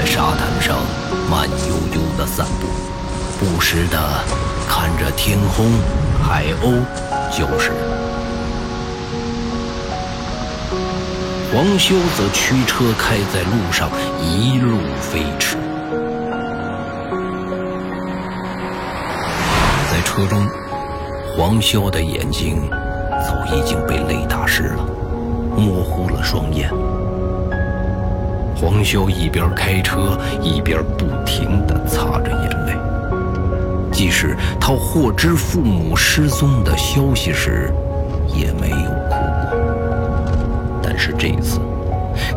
[0.00, 0.78] 在沙滩上
[1.30, 2.66] 慢悠悠地散步，
[3.38, 3.98] 不时地
[4.66, 5.66] 看着天空、
[6.22, 6.80] 海鸥、
[7.30, 7.70] 就是。
[11.52, 13.90] 黄修则驱车开在路上，
[14.22, 15.58] 一路飞驰。
[19.92, 20.48] 在车中，
[21.36, 24.82] 黄修的眼睛早已经被泪打湿了，
[25.58, 26.70] 模糊了双眼。
[28.60, 32.76] 黄修一边开车，一边不停地擦着眼泪。
[33.90, 37.72] 即使他获知父母失踪的消息时，
[38.28, 40.78] 也没有哭过。
[40.82, 41.58] 但是这次，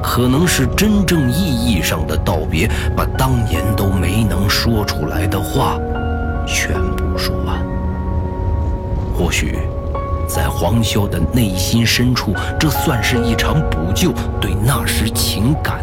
[0.01, 5.77] 可能是真正意义上的道别，把当年都没能说出来的话，
[6.47, 7.61] 全部说完。
[9.13, 9.59] 或许。
[10.25, 15.82] 在黄潇的内心深处，这算是一场补救，对那时情感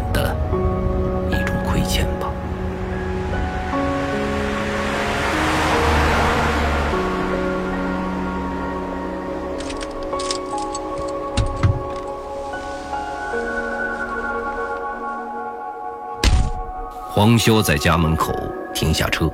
[17.21, 18.33] 黄修在家门口
[18.73, 19.31] 停下车，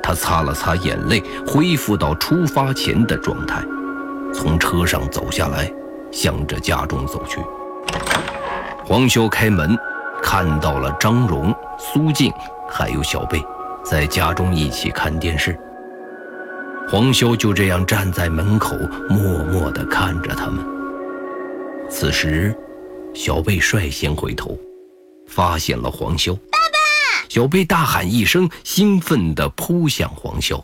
[0.00, 3.60] 他擦了擦眼泪，恢复到出发前的状态。
[4.32, 5.68] 从车上走下来，
[6.12, 7.40] 向着家中走去。
[8.84, 9.76] 黄修开门，
[10.22, 12.32] 看到了张荣、苏静
[12.70, 13.44] 还有小贝，
[13.82, 15.58] 在家中一起看电视。
[16.88, 18.76] 黄修就这样站在门口，
[19.08, 20.64] 默默地看着他们。
[21.90, 22.56] 此时，
[23.12, 24.56] 小贝率先回头，
[25.26, 26.38] 发现了黄修。
[27.28, 30.62] 小贝大喊一声，兴奋地扑向黄潇。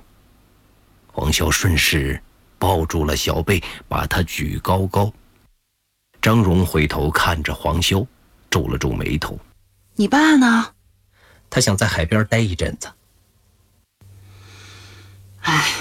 [1.07, 2.23] 黄潇顺势。
[2.59, 5.13] 抱住了小贝，把他举高高。
[6.21, 8.07] 张荣回头看着黄潇，
[8.49, 9.37] 皱了皱眉头
[9.99, 10.69] ：“你爸呢？
[11.51, 12.89] 他想在海边待一阵子。”
[15.43, 15.73] 哎，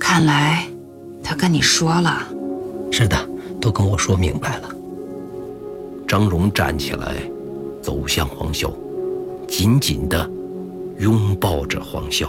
[0.00, 0.66] 看来
[1.22, 2.26] 他跟你说了。
[2.90, 3.28] 是的，
[3.60, 4.70] 都跟我说明白了。
[6.08, 7.16] 张荣站起来，
[7.82, 8.74] 走向黄修，
[9.48, 10.28] 紧紧地
[10.98, 12.26] 拥抱着黄修：“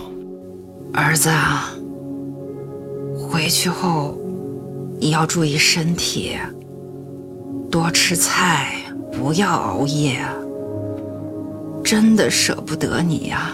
[0.93, 1.73] 儿子啊。”
[3.17, 4.17] 回去后，
[4.99, 6.37] 你要注意身体，
[7.69, 8.75] 多吃菜，
[9.11, 10.19] 不要熬夜。
[11.83, 13.53] 真的舍不得你呀，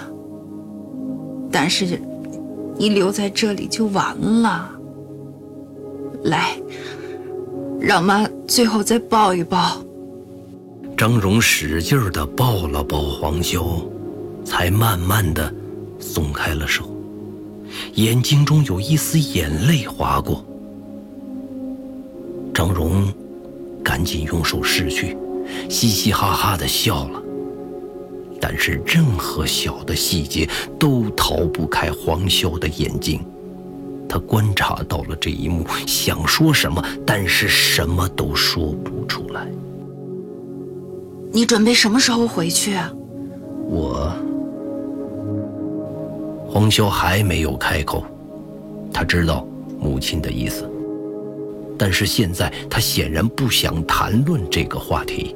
[1.52, 2.00] 但是
[2.78, 4.70] 你留在这里就完了。
[6.24, 6.58] 来，
[7.80, 9.78] 让妈最后再抱一抱。
[10.96, 13.84] 张荣使劲的抱了抱黄潇，
[14.46, 15.54] 才慢慢的
[16.00, 16.90] 松开了手。
[17.96, 20.46] 眼睛中有一丝眼泪划过，
[22.54, 23.12] 张荣
[23.84, 25.18] 赶紧用手拭去，
[25.70, 27.22] 嘻嘻哈哈的笑了。
[28.40, 30.48] 但是任何小的细节
[30.80, 33.20] 都逃不开黄潇的眼睛，
[34.08, 39.48] 他观察到了这一幕，想说什么，但是什么都说不出来。
[41.34, 42.78] 你准备什么时候回去？
[43.68, 44.14] 我。
[46.48, 48.06] 黄潇还没有开口，
[48.94, 49.44] 他知道
[49.80, 50.70] 母亲的意思，
[51.76, 55.36] 但是现在他显然不想谈论这个话题。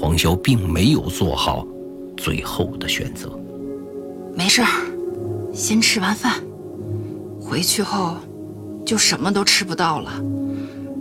[0.00, 1.64] 黄潇并没有做好
[2.16, 3.30] 最后的选择。
[4.34, 4.62] 没事
[5.52, 6.34] 先吃完饭，
[7.40, 8.16] 回去后
[8.84, 10.10] 就什么都吃不到了。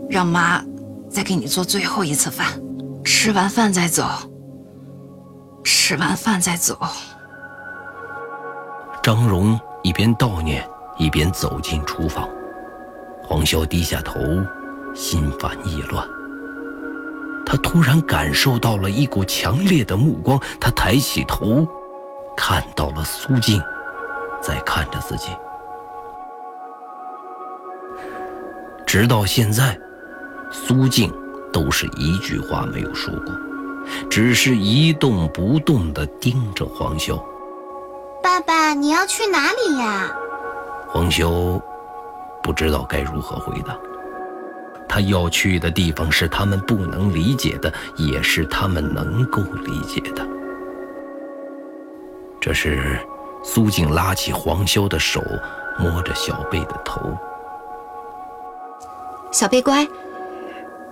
[0.07, 0.63] 让妈
[1.09, 2.47] 再给你做最后一次饭，
[3.07, 4.05] 吃完饭再走。
[5.63, 6.77] 吃完饭再走。
[9.01, 12.27] 张荣一边悼念，一边走进厨房。
[13.23, 14.19] 黄潇低下头，
[14.93, 16.05] 心烦意乱。
[17.45, 21.65] 他突然感受到了一股强烈的目光，他抬起头，
[22.35, 23.63] 看到了苏静，
[24.41, 25.29] 在看着自己。
[28.85, 29.79] 直到现在，
[30.51, 31.09] 苏静
[31.51, 33.33] 都是一句话没有说过，
[34.09, 37.21] 只是一动不动地盯着黄潇。
[38.21, 40.11] 爸爸，你要去哪里呀？
[40.89, 41.61] 黄潇
[42.41, 43.77] 不知道该如何回答。
[44.89, 50.25] 他要去的地方是他们不能理解的，也是他们能够理解的。
[52.39, 52.97] 这时，
[53.43, 55.21] 苏静拉起黄潇的手，
[55.77, 57.01] 摸着小贝的头。
[59.31, 59.85] 小贝乖，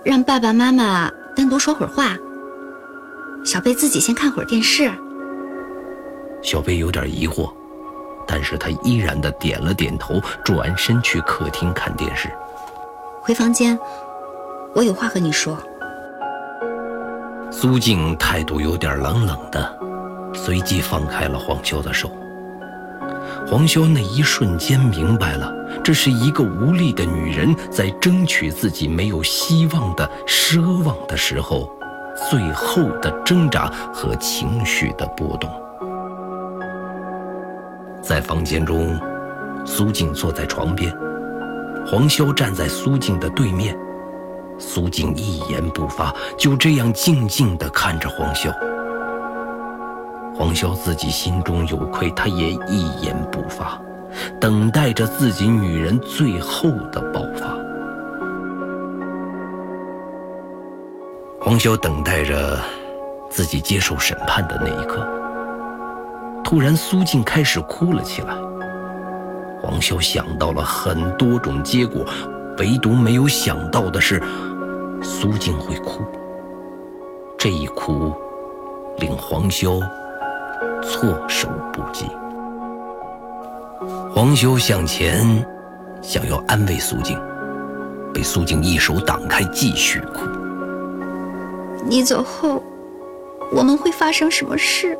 [0.06, 2.16] 让爸爸妈妈单独说会儿话。
[3.44, 4.88] 小贝自己先看会儿电视。
[6.44, 7.52] 小贝有点疑惑，
[8.24, 12.30] 但是他依然的点了点头，转身去客厅看电视。
[13.20, 13.76] 回房间，
[14.76, 15.58] 我有话和你说。
[17.50, 19.76] 苏静态度有点冷冷的，
[20.32, 22.08] 随即放开了黄潇的手。
[23.44, 25.52] 黄潇那一瞬间明白了，
[25.86, 31.70] 这是一个无力的女人在争取自己没有希望的奢望的时候，
[32.28, 35.48] 最后的挣扎和情绪的波动。
[38.02, 38.98] 在房间中，
[39.64, 40.92] 苏静坐在床边，
[41.86, 43.78] 黄潇站在苏静的对面。
[44.58, 48.52] 苏静一言不发，就这样静静地看着黄潇。
[50.34, 53.80] 黄潇自己心中有愧，他也一言不发，
[54.40, 57.46] 等待着自己女人最后的爆发。
[61.40, 62.58] 黄潇等待着
[63.30, 65.06] 自己接受审判的那一刻。
[66.42, 68.34] 突然，苏静开始哭了起来。
[69.62, 72.04] 黄潇想到了很多种结果。
[72.58, 74.22] 唯独没有想到的是，
[75.02, 76.02] 苏静会哭。
[77.36, 78.14] 这一哭，
[78.96, 79.78] 令黄潇
[80.82, 82.06] 措手不及。
[84.12, 85.44] 黄修向前，
[86.00, 87.20] 想要安慰苏静，
[88.14, 90.20] 被苏静一手挡开，继续哭。
[91.84, 92.62] 你走后，
[93.52, 94.98] 我们会发生什么事？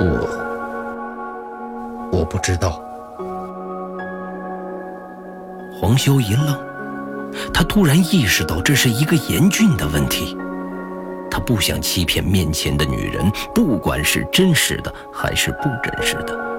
[0.00, 0.28] 我，
[2.12, 2.82] 我不知道。
[5.80, 6.58] 黄修一愣，
[7.52, 10.36] 他突然意识到这是一个严峻的问题。
[11.30, 16.53] 他不想欺骗面前的女人，不管是真实的还是不真实的。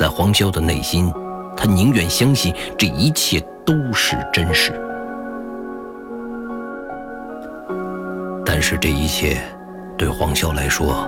[0.00, 1.12] 在黄潇的内心，
[1.54, 4.72] 他宁愿相信这一切都是真实。
[8.46, 9.42] 但是这一切，
[9.98, 11.06] 对黄潇来说，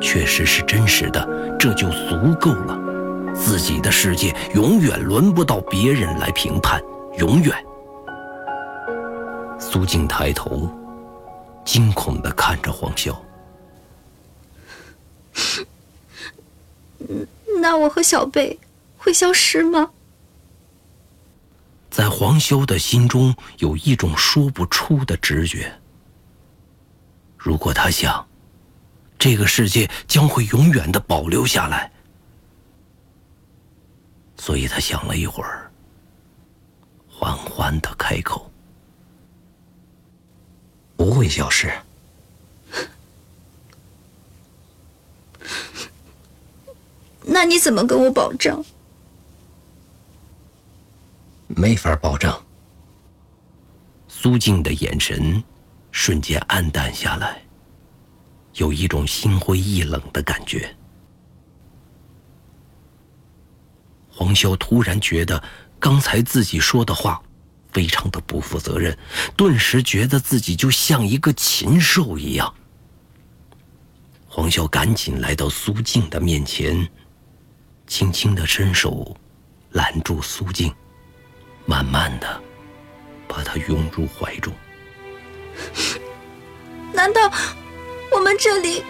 [0.00, 2.78] 确实是真实的，这就足够了。
[3.34, 6.80] 自己的世界永远轮不到别人来评判，
[7.18, 7.52] 永远。
[9.58, 10.70] 苏静抬头，
[11.64, 13.12] 惊恐地看着黄潇。
[17.60, 18.60] 那我和小贝
[18.96, 19.90] 会消失吗？
[21.90, 25.80] 在黄修的心中有一种说不出的直觉。
[27.36, 28.28] 如果他想，
[29.18, 31.90] 这个世界将会永远的保留下来。
[34.36, 35.70] 所以他想了一会儿，
[37.08, 38.50] 缓缓的开口
[40.96, 41.72] ：“不会消失。
[47.30, 48.64] 那你怎么跟我保证？
[51.46, 52.32] 没法保证。”
[54.08, 55.42] 苏静的眼神
[55.92, 57.42] 瞬间暗淡下来，
[58.54, 60.74] 有一种心灰意冷的感觉。
[64.10, 65.40] 黄潇突然觉得
[65.78, 67.22] 刚才自己说的话
[67.70, 68.98] 非常的不负责任，
[69.36, 72.52] 顿时觉得自己就像一个禽兽一样。
[74.26, 76.88] 黄潇赶紧来到苏静的面前，
[77.88, 79.16] 轻轻的伸手
[79.72, 80.72] 揽住苏静，
[81.64, 82.40] 慢慢的
[83.26, 84.52] 把她拥入怀中。
[86.92, 87.32] 难道
[88.12, 88.84] 我们这里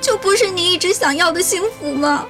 [0.00, 2.24] 就不是你一直想要的幸福吗？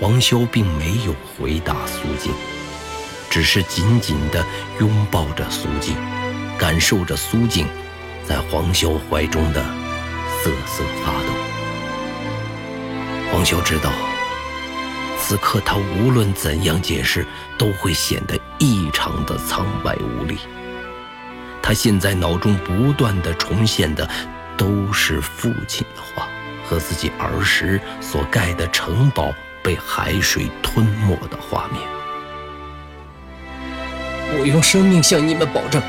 [0.00, 2.32] 黄潇并没有回答苏静，
[3.30, 4.44] 只是紧紧的
[4.80, 5.94] 拥抱着苏静，
[6.58, 7.66] 感受着苏静
[8.26, 9.62] 在黄潇怀中的
[10.42, 11.28] 瑟瑟发抖。
[13.30, 13.92] 黄潇知道，
[15.30, 17.24] 此刻他无论怎样解释，
[17.56, 20.38] 都会显得异常的苍白无力。
[21.62, 24.10] 他现在脑中不断的重现的，
[24.56, 26.26] 都是父亲的话
[26.64, 29.32] 和自己儿时所盖的城堡。
[29.62, 31.82] 被海水吞没的画面。
[34.38, 35.82] 我用生命向你们保证，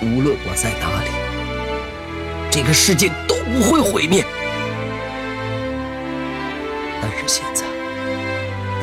[0.00, 1.10] 无论我在哪里，
[2.50, 4.24] 这个世界都不会毁灭。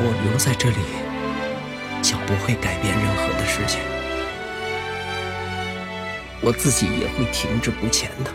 [0.00, 0.76] 我留在这里，
[2.00, 3.80] 将不会改变任何的事情。
[6.40, 8.30] 我自己也会停滞不前的。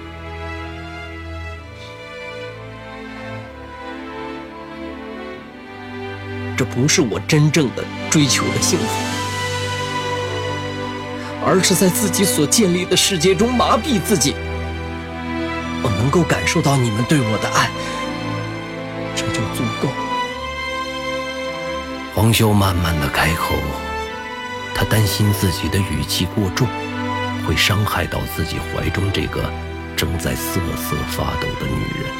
[6.57, 8.85] 这不是我真正的追求的幸福，
[11.45, 14.35] 而是在自己所建立的世界中麻痹自己。
[15.81, 17.69] 我能够感受到你们对我的爱，
[19.15, 20.02] 这就足够。
[22.15, 23.55] 黄修慢慢的开口，
[24.75, 26.67] 他担心自己的语气过重，
[27.47, 29.51] 会伤害到自己怀中这个
[29.95, 32.11] 正在瑟瑟发抖的女人。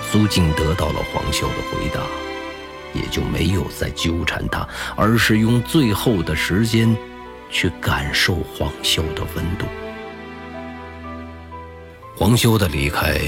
[0.00, 2.00] 苏静得到了黄修的回答，
[2.94, 4.66] 也就没有再纠缠他，
[4.96, 6.96] 而是用最后的时间
[7.50, 9.66] 去感受黄修的温度。
[12.16, 13.20] 黄修的离开，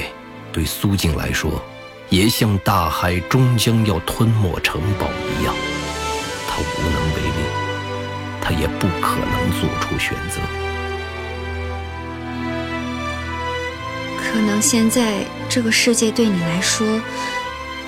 [0.51, 1.63] 对苏静来说，
[2.11, 5.55] 也像大海终将要吞没城堡一样，
[6.49, 7.41] 他无能为力，
[8.41, 10.41] 他也不可能做出选择。
[14.17, 17.01] 可能现在这个世界对你来说，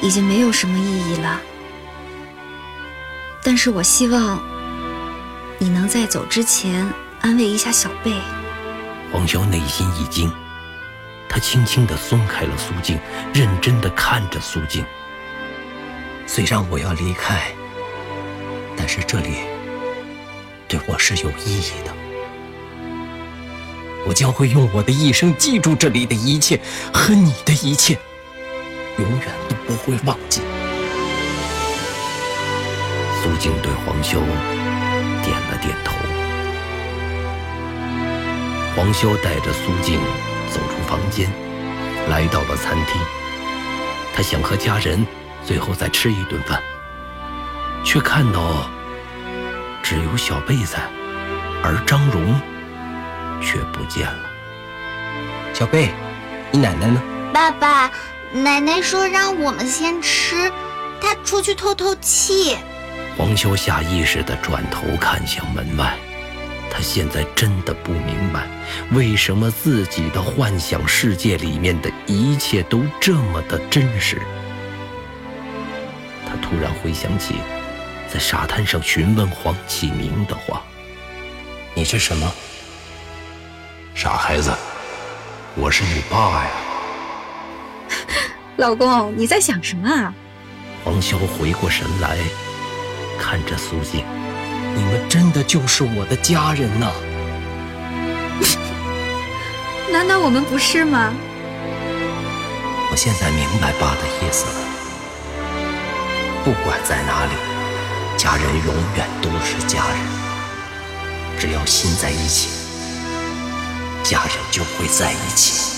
[0.01, 1.41] 已经没有什么意义了。
[3.43, 4.43] 但是我希望
[5.59, 6.89] 你能在走之前
[7.21, 8.13] 安慰一下小贝。
[9.13, 10.33] 黄潇内心一惊，
[11.29, 12.99] 他轻轻地松开了苏静，
[13.35, 14.85] 认真地看着苏静。
[16.27, 17.53] 虽然我要离开，
[18.77, 19.39] 但是这里
[20.67, 21.95] 对我是有意义的。
[24.07, 26.61] 我将会用我的一生记住这里的一切
[26.93, 27.99] 和你的一切，
[28.99, 30.41] 永远都不会忘记。
[33.23, 34.21] 苏静对黄修
[35.25, 35.97] 点了点头。
[38.77, 39.99] 黄修带着苏静
[40.57, 41.31] 走出房间，
[42.09, 42.99] 来到了餐厅。
[44.15, 45.07] 他想和家人
[45.45, 46.63] 最后再吃一顿饭，
[47.85, 48.71] 却看到
[49.83, 50.79] 只有小贝在，
[51.63, 52.41] 而张荣
[53.43, 54.19] 却不见了。
[55.53, 55.91] 小贝，
[56.51, 57.03] 你奶奶呢？
[57.35, 57.91] 爸爸，
[58.33, 60.51] 奶奶说让我们先吃，
[61.03, 62.57] 她出去透透气。
[63.19, 65.95] 黄修下意识地转头看向门外，
[66.77, 68.47] 他现在真的不明白，
[68.93, 74.21] 为什么自己的幻想世界里面的一切都这么的真实。
[76.27, 77.37] 他突然回想起，
[78.13, 80.63] 在沙滩上询问黄启明的话
[81.73, 82.31] ：“你是什么？
[83.95, 84.53] 傻孩子，
[85.55, 86.51] 我是你爸呀。”
[88.59, 90.13] 老公，你在想什么啊？
[90.85, 92.19] 黄潇回过神来。
[93.19, 94.05] 看着苏静，
[94.77, 96.93] 你们真的就是我的家人呐！
[99.91, 101.15] 难道我们不是吗？
[102.91, 104.53] 我现在明白爸的意思了。
[106.45, 107.33] 不管在哪里，
[108.19, 109.97] 家人永远都是家人。
[111.39, 112.51] 只要心在一起，
[114.05, 115.75] 家人就会在一起。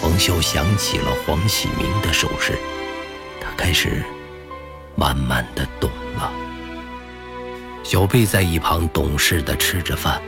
[0.00, 2.58] 黄修想起了黄启明的手势，
[3.40, 4.02] 他开始
[4.96, 5.90] 慢慢的懂。
[7.90, 10.22] 小贝在一旁懂事的吃着饭，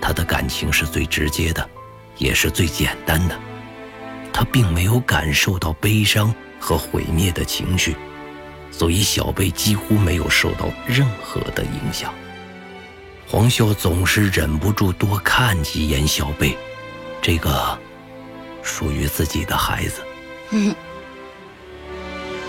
[0.00, 1.68] 他的感情是最直接的，
[2.16, 3.38] 也是最简单的。
[4.32, 7.94] 他并没有感受到悲伤和毁灭的情绪，
[8.70, 12.14] 所以小贝几乎没有受到任何的影响。
[13.28, 16.56] 黄秀总是忍不住多看几眼小贝，
[17.20, 17.78] 这个
[18.62, 20.00] 属于自己的孩子。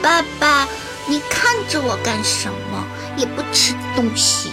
[0.02, 0.66] 爸爸。
[1.06, 2.73] 你看着我干什么？
[3.18, 4.52] 也不吃东西。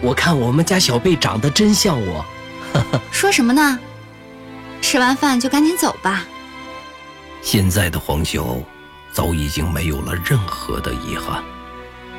[0.00, 2.24] 我看我们家小贝长得真像我。
[3.10, 3.78] 说什么呢？
[4.80, 6.24] 吃完饭就赶紧走吧。
[7.42, 8.62] 现在的黄修
[9.12, 11.42] 早已经没有了任何的遗憾，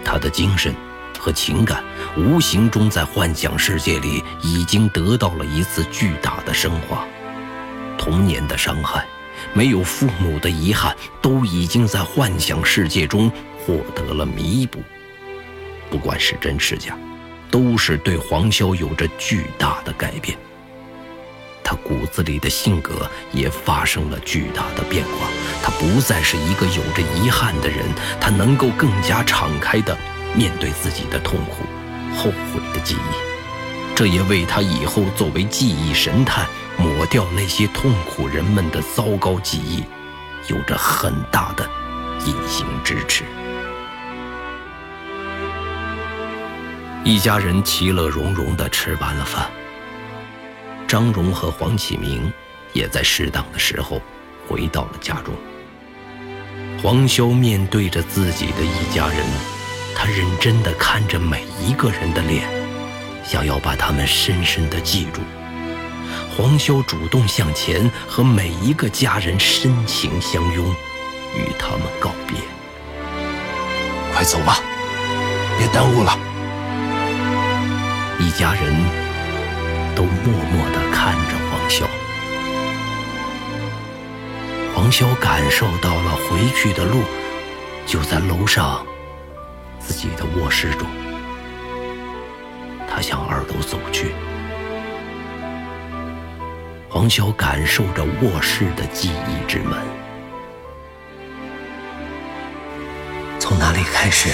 [0.03, 0.75] 他的精神
[1.19, 1.83] 和情感
[2.17, 7.05] 无形中在幻想世界里已经得到了一次巨大的升华。
[7.97, 9.05] 童年的伤害。
[9.53, 13.31] 没有父母的遗憾，都已经在幻想世界中
[13.69, 14.81] 获得了弥补。
[15.91, 16.97] 不管是真是假，
[17.51, 20.35] 都是对黄潇有着巨大的改变。
[21.63, 25.27] 他骨子里的性格也发生了巨大的变化。
[25.61, 27.85] 他不再是一个有着遗憾的人，
[28.19, 29.95] 他能够更加敞开地
[30.33, 31.63] 面对自己的痛苦、
[32.15, 33.95] 后悔的记忆。
[33.95, 36.47] 这也为他以后作为记忆神探。
[36.77, 39.83] 抹掉那些痛苦人们的糟糕记忆，
[40.47, 41.69] 有着很大的
[42.25, 43.25] 隐形支持。
[47.05, 49.49] 一家人其乐融融地吃完了饭，
[50.85, 52.31] 张荣和黄启明
[52.73, 54.01] 也在适当的时候
[54.47, 55.33] 回到了家中。
[56.83, 59.25] 黄潇面对着自己的一家人，
[59.95, 62.47] 他认真地看着每一个人的脸，
[63.23, 65.21] 想要把他们深深地记住。
[66.35, 70.69] 黄潇主动向前，和每一个家人深情相拥，
[71.35, 72.37] 与他们告别。
[74.13, 74.59] 快走吧，
[75.57, 76.17] 别耽误了。
[78.19, 78.75] 一家人
[79.95, 81.85] 都默默地看着黄潇。
[84.75, 87.01] 黄潇感受到了回去的路
[87.85, 88.85] 就在楼上
[89.79, 90.85] 自己的卧室中，
[92.89, 94.13] 他向二楼走去。
[96.89, 99.77] 黄潇感受着卧室的记忆之门，
[103.39, 104.29] 从哪里开始，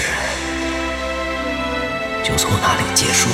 [2.24, 3.28] 就从哪里结束。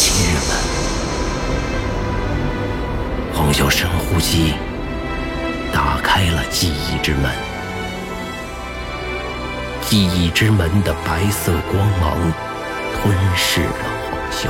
[0.00, 0.50] 亲人们，
[3.34, 4.54] 黄潇深呼吸，
[5.74, 7.30] 打开了记忆之门。
[9.82, 12.32] 记忆之门的白色光芒
[12.94, 13.74] 吞噬了
[14.06, 14.48] 黄潇。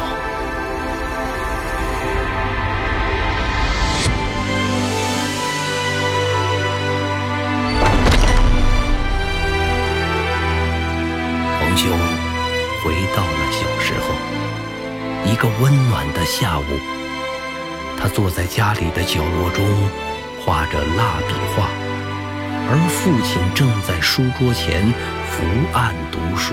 [11.59, 11.91] 黄雄
[12.85, 13.50] 回到了。
[15.31, 16.65] 一个温暖的下午，
[17.97, 19.65] 他坐在家里的角落中，
[20.45, 21.69] 画着蜡笔画，
[22.69, 24.93] 而父亲正在书桌前
[25.31, 26.53] 伏案读书。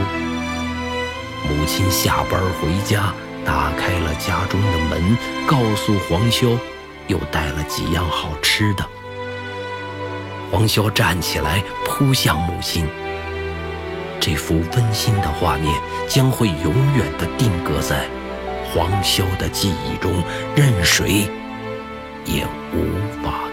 [1.50, 3.12] 母亲下班回家，
[3.44, 5.18] 打开了家中的门，
[5.48, 6.56] 告诉黄潇，
[7.08, 8.86] 又带了几样好吃的。
[10.52, 12.88] 黄潇站起来，扑向母亲。
[14.20, 15.74] 这幅温馨的画面
[16.08, 18.06] 将会永远的定格在
[18.74, 20.24] 黄修的记忆中，
[20.56, 21.28] 任谁
[22.26, 23.47] 也无法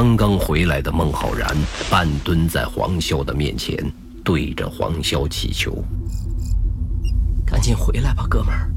[0.00, 1.46] 刚刚回来的孟浩然
[1.90, 3.76] 半蹲在黄潇的面前，
[4.24, 5.84] 对着黄潇祈求
[7.44, 8.72] ：“赶紧回来吧，哥们儿，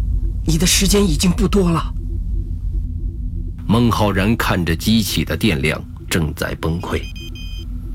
[0.45, 1.93] 你的时间已经不多了。”
[3.65, 7.01] 孟浩然看着机器的电量正在崩溃，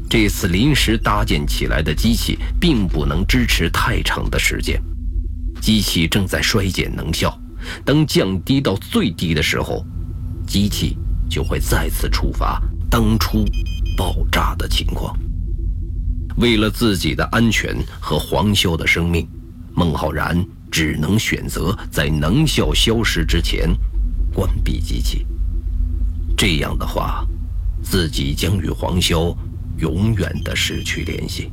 [0.08, 4.82] 这次临时搭建起来的机器并不能支持太长的时间，
[5.60, 7.38] 机器正在衰减能效，
[7.84, 9.84] 等降低到最低的时候，
[10.46, 10.96] 机器。
[11.30, 12.58] 就会再次触发
[12.90, 13.44] 当初
[13.96, 15.16] 爆炸的情况。
[16.36, 19.28] 为了自己的安全和黄潇的生命，
[19.74, 23.68] 孟浩然只能选择在能效消失之前
[24.32, 25.26] 关闭机器。
[26.36, 27.26] 这样的话，
[27.82, 29.36] 自己将与黄潇
[29.78, 31.50] 永远的失去联系。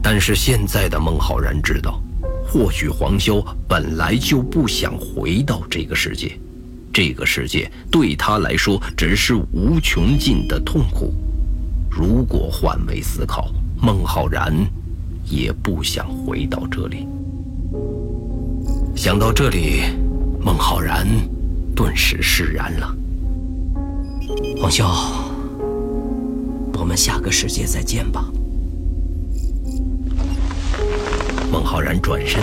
[0.00, 2.00] 但是现在的孟浩然知道，
[2.46, 6.38] 或许黄潇本来就不想回到这个世界。
[6.96, 11.12] 这个世界对他来说只是无穷尽的痛苦。
[11.90, 14.50] 如果换位思考，孟浩然
[15.26, 17.06] 也不想回到这里。
[18.96, 19.82] 想到这里，
[20.40, 21.06] 孟浩然
[21.74, 22.96] 顿时释然了。
[24.58, 24.86] 黄潇，
[26.72, 28.24] 我们下个世界再见吧。
[31.52, 32.40] 孟浩然转身。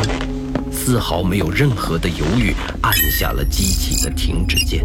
[0.85, 4.83] 丝毫没有任何的犹豫，按下了机器的停止键。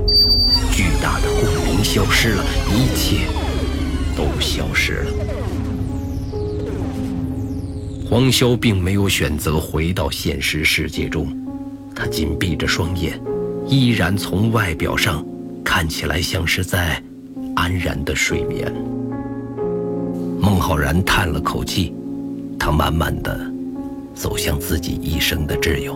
[0.71, 3.27] 巨大的共鸣消失了，一切
[4.17, 5.11] 都消失了。
[8.09, 11.37] 黄潇并没有选择回到现实世界中，
[11.97, 13.21] 他紧闭着双眼，
[13.67, 15.27] 依然从外表上
[15.65, 17.03] 看起来像是在
[17.57, 18.73] 安然的睡眠。
[20.41, 21.93] 孟浩然叹了口气，
[22.57, 23.58] 他慢慢的。
[24.19, 25.95] 走向自己一生的挚友，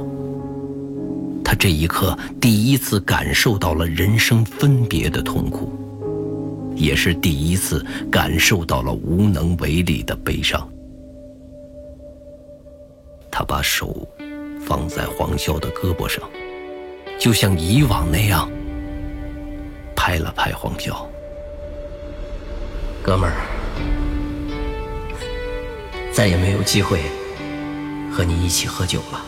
[1.44, 5.72] 他这一刻第一次感受到了人生分别的痛苦，
[6.76, 10.66] 也是第一次感受到了无能为力的悲伤。
[13.28, 14.06] 他把手
[14.64, 16.22] 放在黄潇的胳膊上，
[17.18, 18.48] 就像以往那样
[19.96, 20.94] 拍了拍黄潇
[23.02, 23.34] ：“哥们儿，
[26.12, 27.00] 再也没有机会。”
[28.12, 29.20] 和你一起喝酒了。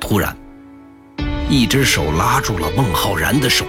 [0.00, 0.34] 突然，
[1.48, 3.64] 一只手拉住了孟浩然的手。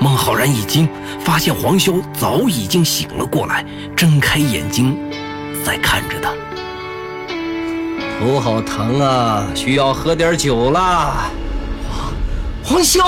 [0.00, 0.88] 孟浩然一惊，
[1.20, 3.64] 发现黄潇早已经醒了过来，
[3.96, 4.98] 睁开眼睛
[5.64, 6.34] 在看着他。
[8.18, 11.30] 头好疼啊，需要喝点酒啦。
[12.64, 13.00] 黄修。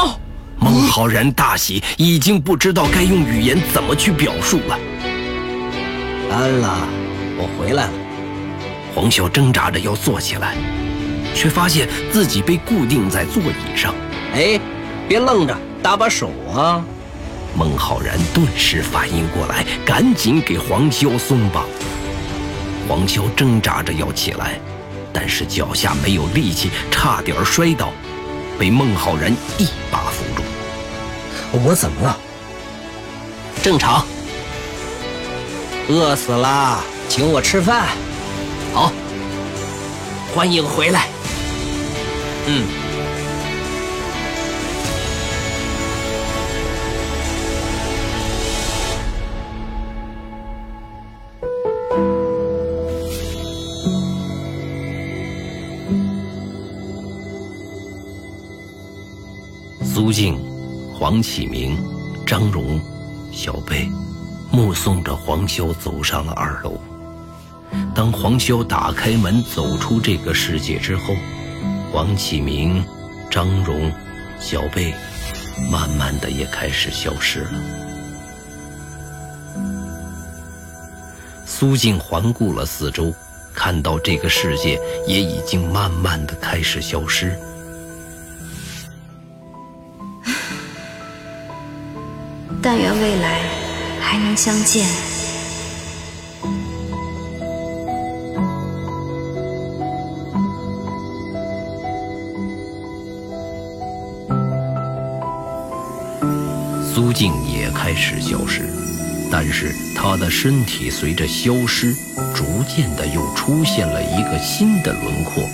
[0.64, 4.78] 孟浩然大喜，已经不知道该用语言怎么去表述了。
[6.32, 6.88] 安了，
[7.36, 7.92] 我回来了。
[8.94, 10.56] 黄潇挣扎着要坐起来，
[11.34, 13.94] 却发现自己被固定在座椅上。
[14.32, 14.58] 哎，
[15.06, 16.82] 别愣着，搭把手啊！
[17.54, 21.66] 孟浩然顿时反应过来，赶紧给黄潇松绑。
[22.88, 24.58] 黄潇挣扎着要起来，
[25.12, 27.92] 但是脚下没有力气，差点摔倒，
[28.58, 30.33] 被孟浩然一把扶住。
[31.62, 32.18] 我怎么了？
[33.62, 34.04] 正常。
[35.88, 37.88] 饿死了，请我吃饭。
[38.72, 38.92] 好。
[40.34, 41.08] 欢迎回来。
[42.46, 42.66] 嗯。
[59.84, 60.53] 苏静。
[60.96, 61.76] 黄启明、
[62.24, 62.80] 张荣、
[63.32, 63.90] 小贝
[64.52, 66.80] 目送着黄潇走上了二楼。
[67.92, 71.12] 当黄潇打开门走出这个世界之后，
[71.92, 72.82] 黄启明、
[73.28, 73.92] 张荣、
[74.38, 74.94] 小贝
[75.68, 77.50] 慢慢的也开始消失了。
[81.44, 83.12] 苏静环顾了四周，
[83.52, 87.36] 看到这个世界也已经慢慢的开始消失。
[92.66, 93.42] 但愿未来
[94.00, 94.86] 还能相见。
[106.82, 108.62] 苏静也开始消失，
[109.30, 111.92] 但是她的身体随着消失，
[112.34, 115.44] 逐渐的又出现了一个新的轮廓，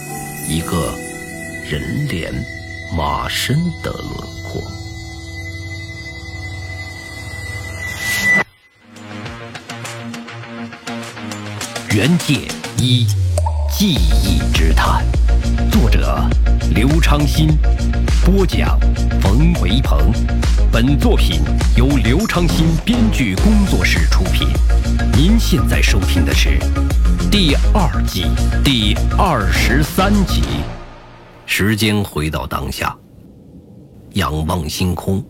[0.48, 0.94] 一个
[1.68, 2.32] 人脸
[2.96, 4.39] 马身的轮廓。
[12.00, 13.04] 原界一
[13.70, 13.92] 记
[14.24, 15.04] 忆之谈，
[15.70, 16.18] 作者
[16.74, 17.48] 刘昌新，
[18.24, 18.80] 播讲
[19.20, 20.10] 冯维鹏。
[20.72, 21.42] 本作品
[21.76, 24.48] 由刘昌新编剧工作室出品。
[25.12, 26.58] 您现在收听的是
[27.30, 28.24] 第二季
[28.64, 30.40] 第二十三集。
[31.44, 32.96] 时间回到当下，
[34.14, 35.22] 仰望星空，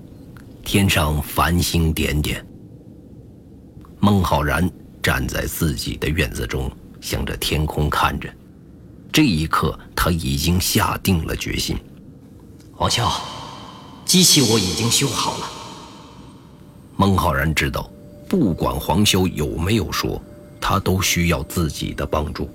[0.62, 2.40] 天上繁星点点。
[3.98, 4.70] 孟浩然。
[5.02, 8.28] 站在自己的院子中，向着天空看着。
[9.12, 11.76] 这一刻，他已经下定了决心。
[12.72, 13.10] 黄潇，
[14.04, 15.50] 机器我已经修好了。
[16.96, 17.90] 孟浩然知道，
[18.28, 20.22] 不管黄修有没有说，
[20.60, 22.48] 他都需要自己的帮助，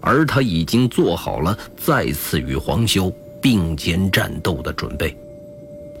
[0.00, 5.16] 而他已经做好了再次与黄修并肩战斗的准备。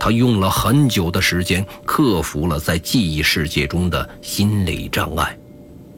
[0.00, 5.36] 他用了很久的时间，克服了在记忆世界中的心理障碍。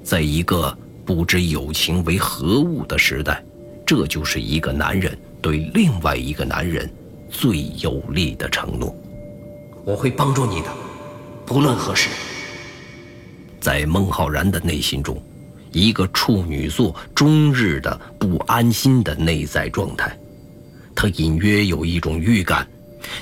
[0.07, 0.73] 在一个
[1.05, 3.42] 不知友情为何物的时代，
[3.85, 6.88] 这就是一个男人对另外一个男人
[7.29, 8.95] 最有力的承诺。
[9.85, 10.69] 我会帮助你的，
[11.45, 12.09] 不论何时。
[13.61, 15.21] 在孟浩然的内心中，
[15.73, 20.16] 一个处女座终日的不安心的内在状态，
[20.95, 22.64] 他隐约有一种预感，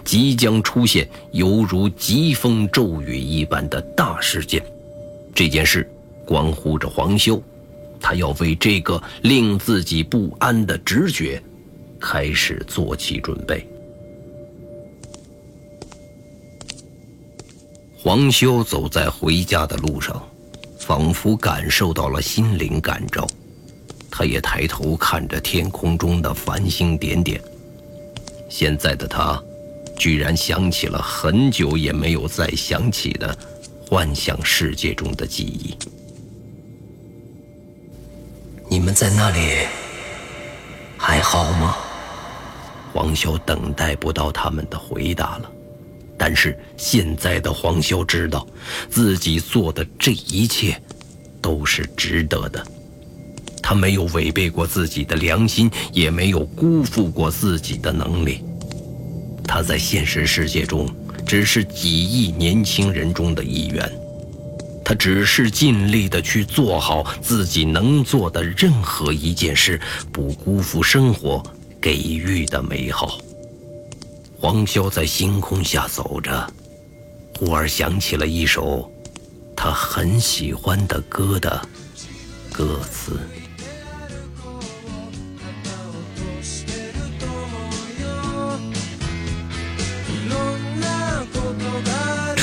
[0.04, 4.62] 即将出现犹如疾风骤雨一般的大事件。
[5.34, 5.90] 这件事。
[6.26, 7.42] 关乎着黄修，
[8.00, 11.42] 他要为这个令自己不安的直觉
[12.00, 13.66] 开始做起准备。
[17.96, 20.22] 黄修走在回家的路上，
[20.78, 23.26] 仿佛感受到了心灵感召，
[24.10, 27.40] 他也抬头看着天空中的繁星点点。
[28.50, 29.42] 现在的他，
[29.96, 33.34] 居然想起了很久也没有再想起的
[33.88, 35.74] 幻想世界中的记忆。
[38.68, 39.66] 你们在那里
[40.96, 41.76] 还好吗？
[42.92, 45.50] 黄潇等待不到他们的回答了，
[46.16, 48.46] 但是现在的黄潇知道，
[48.88, 50.80] 自己做的这一切
[51.42, 52.64] 都是值得的。
[53.60, 58.44] 他没有违背过自己的良心，也没有辜负过自己的能力。
[59.46, 60.88] 他在现实世界中
[61.26, 63.90] 只是几亿年轻人中的一员。
[64.84, 69.80] 他只是尽力的去做好自己能做的任何一件事，
[70.12, 71.42] 不辜负生活
[71.80, 73.18] 给予的美好。
[74.38, 76.52] 黄潇在星空下走着，
[77.38, 78.92] 忽而想起了一首
[79.56, 81.66] 他很喜欢的歌的
[82.52, 83.18] 歌词。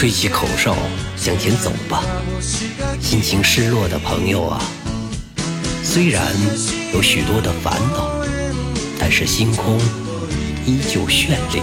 [0.02, 0.76] 吹起口哨，
[1.16, 2.02] 向前走吧。
[3.00, 4.60] 心情失落的朋友啊，
[5.84, 6.26] 虽然
[6.92, 8.10] 有许多的烦恼，
[8.98, 9.78] 但是星空
[10.66, 11.62] 依旧绚丽。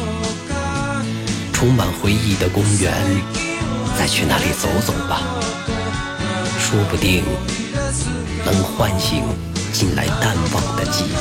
[1.52, 2.94] 充满回忆的公园，
[3.98, 5.20] 再去那里走走吧。
[6.60, 7.24] 说不定
[8.46, 9.24] 能唤醒
[9.72, 11.12] 近来淡忘的记忆。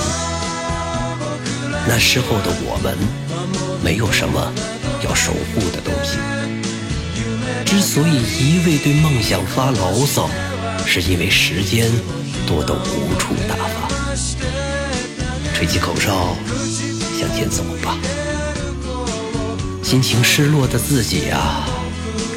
[1.88, 2.96] 那时候的我们，
[3.84, 4.54] 没有什么
[5.04, 6.20] 要守护的东西。
[7.68, 10.30] 之所以一味对梦想发牢骚，
[10.86, 11.92] 是因为时间
[12.48, 13.90] 多得无处打发。
[15.54, 16.34] 吹起口哨，
[17.20, 17.98] 向前走吧。
[19.84, 21.68] 心情失落的自己啊，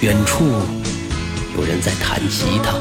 [0.01, 0.45] 远处
[1.57, 2.73] 有人在弹吉他，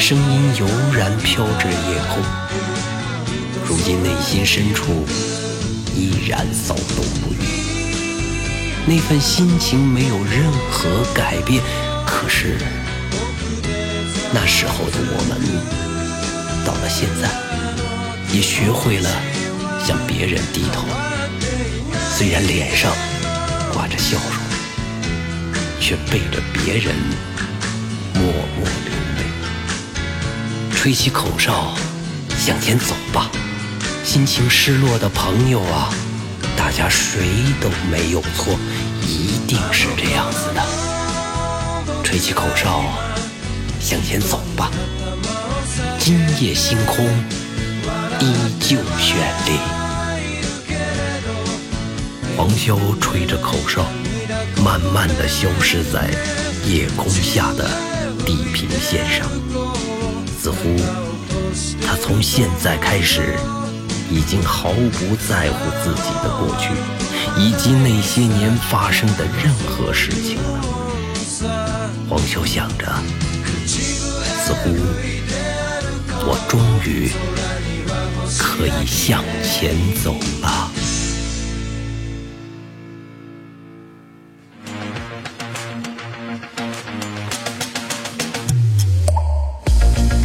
[0.00, 2.20] 声音悠然飘至夜空。
[3.64, 5.06] 如今内心深处
[5.94, 7.46] 依然骚动不已。
[8.86, 11.62] 那份心情没有任何改变。
[12.14, 12.56] 可是
[14.32, 15.40] 那时候的我们，
[16.64, 17.28] 到了现在，
[18.32, 19.10] 也学会了
[19.84, 20.84] 向别人低头，
[22.14, 22.92] 虽然脸上
[23.72, 26.94] 挂着笑容，却背着别人
[28.14, 28.22] 默
[28.56, 29.24] 默流泪。
[30.76, 31.74] 吹起口哨，
[32.38, 33.30] 向前走吧，
[34.04, 35.92] 心情失落的朋友啊！
[36.56, 37.20] 大家谁
[37.60, 38.56] 都没有错，
[39.00, 40.91] 一定是这样子的。
[42.12, 42.82] 吹起口哨，
[43.80, 44.70] 向前走吧。
[45.98, 47.06] 今夜星空
[48.20, 49.14] 依旧绚
[49.46, 49.58] 丽。
[52.36, 53.86] 黄潇吹着口哨，
[54.62, 56.10] 慢慢的消失在
[56.66, 57.66] 夜空下的
[58.26, 59.26] 地平线上，
[60.38, 60.76] 似乎
[61.80, 63.34] 他从现在开始。
[64.10, 66.74] 已经毫不在乎自己的过去，
[67.38, 70.81] 以及那些年发生的任何事情了。
[72.08, 72.86] 黄潇想着，
[73.66, 74.70] 似乎
[76.24, 77.10] 我终于
[78.38, 80.70] 可以向前走了。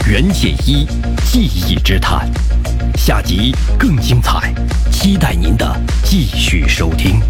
[0.08, 0.88] 袁解一
[1.32, 2.30] 记忆之探，
[2.96, 4.54] 下集更精彩，
[4.92, 7.22] 期待您的继续收听。